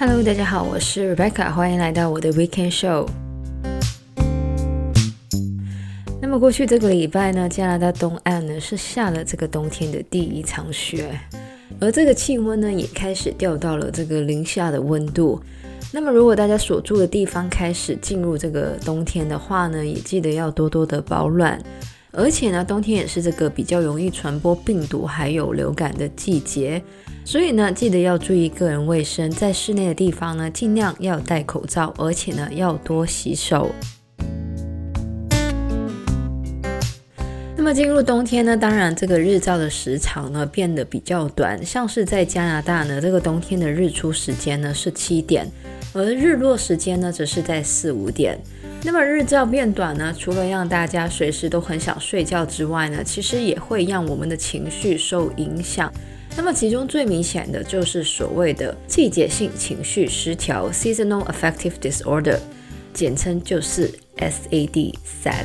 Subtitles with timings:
[0.00, 3.08] Hello，大家好，我是 Rebecca，欢迎来到我的 Weekend Show。
[6.22, 11.18] 那么过去这个礼拜呢，加拿大东岸呢是下了这个冬天的第一场雪，
[11.80, 15.42] 而这个气温呢也开始掉到了这个零下的温度。
[15.90, 21.60] 那么如果大家所住的地方开始进入这个冬天的话呢，也记得要多多的保暖。
[22.12, 26.82] 而且呢，冬天也是这个比较容易传播病毒还有流感的季节，
[27.24, 33.70] 所以呢，记得要注意个人卫生，在室内的地方呢，尽量要戴口罩，而且呢，要多洗手。
[37.56, 45.46] 那么进入冬天呢，当然这个日照的时长呢变得比较短，像是在加拿大呢，这个冬天的日出时间呢是七点，
[45.92, 48.38] 而日落时间呢则是在四五点。
[48.84, 55.92] 那么日照变短呢，除了让大家随时都很想睡觉之外呢，其实也会让我们的情绪受影响。
[56.36, 62.38] 那么其中最明显的就是所谓的季节性情绪失调 （Seasonal Affective Disorder），
[62.94, 65.44] 简称就是 SAD（SAD）。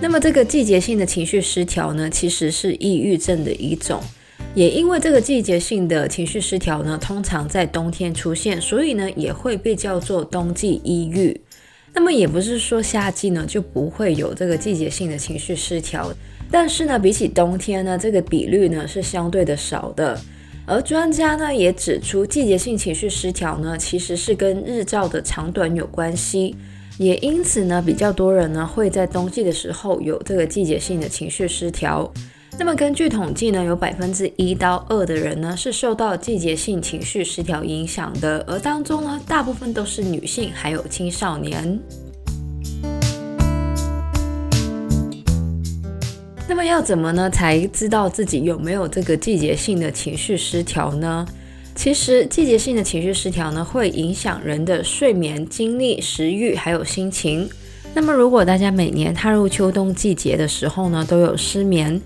[0.00, 4.00] 那么这个季节性的情绪失调呢，其实是抑郁症的一种。
[4.54, 11.40] 也因为这个季节性的情绪失调呢，通常在冬天出现，所以呢也会被叫做冬季抑郁。
[11.94, 16.12] 那么也不是说夏季呢就不会有这个季节性的情绪失调，
[16.50, 20.20] 但是呢比起冬天呢，这个比率呢是相对的少的。
[20.66, 26.56] 而专家呢也指出，季节性情绪失调呢其实是跟日照的长短有关系，
[26.98, 32.12] 也因此呢比较多人呢会在冬季的时候有这个季节性的情绪失调。
[32.60, 41.80] 那么根据统计呢，有百分之一到二的人呢是受到季节性情绪失调影响的，而当中呢大部分都是女性，还有青少年。
[46.48, 51.24] 那么要怎么呢才知道自己有没有这个季节性的情绪失调呢？
[51.76, 57.48] 其实季节性的情绪失调呢会影响人的睡眠、精力、食欲还有心情。
[57.94, 61.98] 那么如果大家每年踏入秋冬季节的时候呢都有失眠。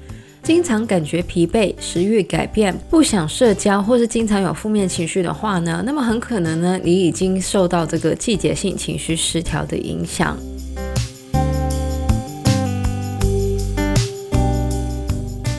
[0.43, 10.37] 经常感觉疲惫、食欲改变、不想社交，或是经常有负面情绪的话呢，那么很可能呢，你已经受到这个季节性情绪失调的影响。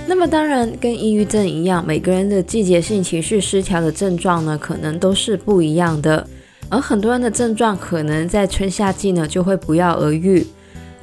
[0.06, 6.28] 那么当然，跟抑郁症一样，每个人的季节性情绪失调的症状呢，可能都是不一样的。
[6.68, 10.46] 而很多人的症状可能在春夏季呢，就会不药而愈。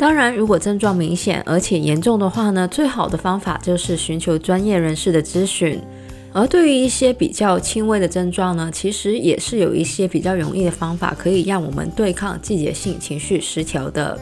[0.00, 5.78] 当然，如果症状明显而且严重的话呢，最好的方法就是寻求专业人士的咨询。
[6.32, 14.18] 而对于一些比较轻微的症状呢，其实也是有一些比较容易的方法可以让我们对抗季节性情绪失调的。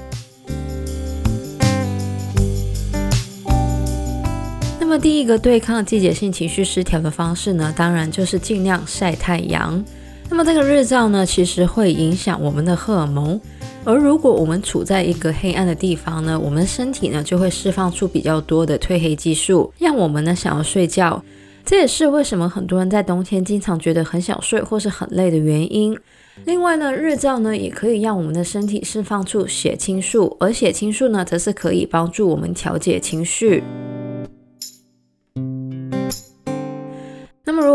[4.80, 9.84] 那么，第一个对抗季节性情绪失调的方式呢，当然就是尽量晒太阳。
[10.30, 13.40] 那么，这个日照呢，其实会影响我们的荷尔蒙。
[13.84, 21.22] 而如果我们处在一个黑暗的地方呢，我们身体呢就会释放出比较多的褪黑激素，让我们呢想要睡觉。
[21.64, 25.98] 这也是为什么很多人在冬天经常觉得很想睡或是很累的原因。
[26.44, 33.62] 另外呢，日照呢也可以让我们的身体释放出血清素，而血清素呢则是可以帮助我们调节情绪。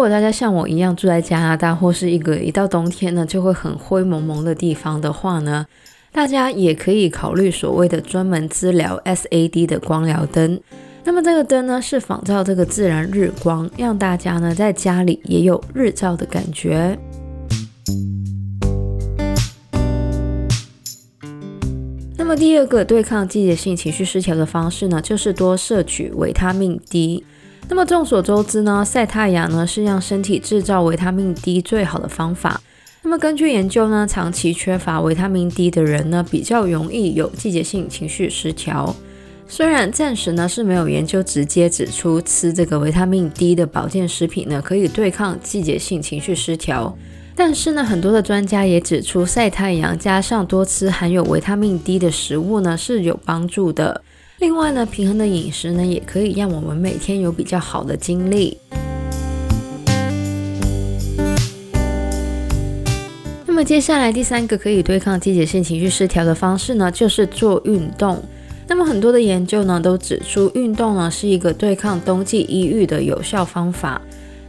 [0.04, 5.66] 如果大家像我一样住在加拿大或是一个一到冬天呢就会很灰蒙蒙的地方的话呢，
[6.12, 10.60] 大家也可以考虑所谓的专门治疗 SAD 的光疗灯。
[11.06, 17.00] 那么这个灯呢是仿照这个自然日光，让大家呢在家里也有日照的感觉。
[22.18, 27.24] 那么第二个对抗季节性情绪失调的方式呢，就是多摄取维他命 D。
[27.74, 32.62] 那么众所周知呢，晒太阳呢是让身体制造维他命 D 最好的方法。
[33.02, 38.96] 那么根据研究呢，长期缺乏维他命 D 的人呢，比较容易有季节性情绪失调。
[39.48, 46.96] 虽然暂时呢是没有研究直接指出吃这个维他命 D 的保健食品呢可以对抗季节性情绪失调，
[47.36, 54.04] 但是呢很多的专家也指出，晒太阳加上多吃含有维他命 D 的食物呢是有帮助的。
[54.40, 58.58] 另外呢，平衡的饮食呢也可以让我们每天有比较好的精力。
[63.46, 68.22] 那么接下来第三个可以对抗季节性情绪失调的方式呢，就是做运动。
[68.68, 74.02] 那么很多的研究呢都指出，运动呢是一个对抗冬季抑郁的有效方法。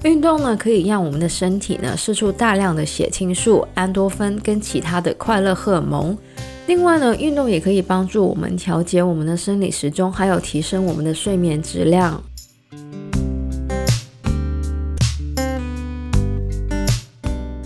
[0.04, 6.16] 运动呢可以让我们的身体呢释出大量的血清素、安多芬跟其他的快乐荷尔蒙。
[6.66, 12.22] 另外呢，运动也可以帮助我们调节我们的生理时钟，还有提升我们的睡眠质量。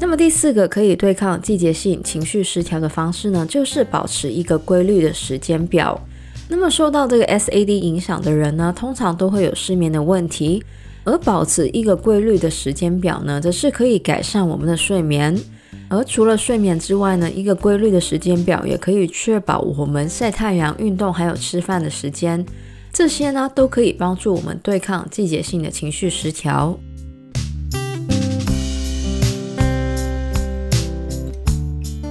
[0.01, 6.01] 那么第四个可以对抗季节性情绪失调的方式呢，就是保持一个规律的时间表。
[6.49, 10.65] 那么受到这个 SAD 影响的人呢，通常都会有失眠的问题，
[11.05, 15.39] 而保持一个规律的时间表呢，则是可以改善我们的睡眠。
[15.89, 22.45] 而除了睡眠之外呢，一个规律的时间表也可以确保我们晒太阳、运动还有吃饭的时间，
[22.93, 26.79] 这些呢都可以帮助我们对抗季节性的情绪失调。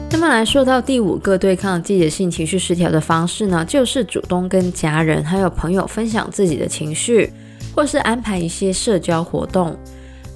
[0.09, 7.31] 那么来说到第五个对抗季节性情绪失调的方式呢，就是主动跟家人还有朋友分享自己的情绪，
[7.75, 9.77] 或是安排一些社交活动。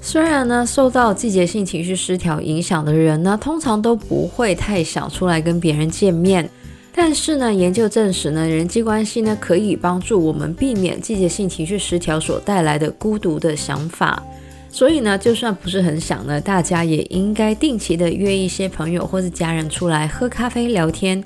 [0.04, 6.50] 虽然呢，受到季节性情绪失调影响的人呢，通常都不会太想出来跟别人见面，
[6.92, 14.20] 但是呢，研究证实呢，人际关系呢可以帮助我们避免季节性情绪失调所带来的孤独的想法。
[14.68, 21.22] 所以呢，就算不是很想呢，大家也应该定期的约一些朋友或是家人出来喝咖啡聊天。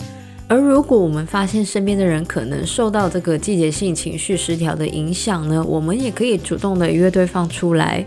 [0.48, 8.06] 而如果我们发现身边的人可能受到这个季节性情绪失调的影响呢，我们也可以主动的约对方出来。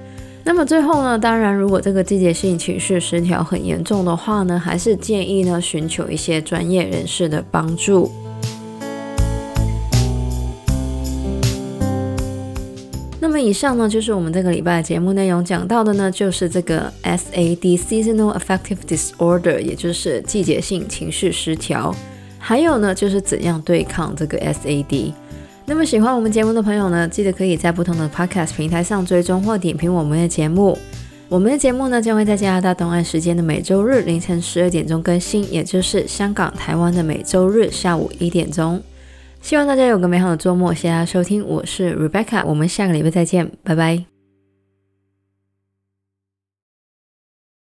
[0.52, 8.12] 那么最后呢，当然如果这个季节性情绪失调很严重的话呢，还是建议呢寻求一些专业人士的帮助。
[13.22, 21.96] 那么以上呢，就是我们这个礼拜的节目内容，讲到的呢，就是这个 SAD Seasonal Affective Disorder，也就是季节性情绪失调，
[22.40, 25.14] 还有呢，就是怎样对抗这个 SAD。
[25.70, 30.76] 那么喜欢我们节目的朋友呢，记得可以在不同的 Podcast 平台上追踪或点评我们的节目。
[31.30, 38.82] 我们的节目呢，将会在加拿大东岸时间的每周日凌晨十二点钟更新，也就是香港、台湾的每周日下午一点钟。
[39.42, 44.19] 希望大家有个美好的周末，谢谢大家收听，我是 Rebecca，我们下个礼拜再见，拜拜。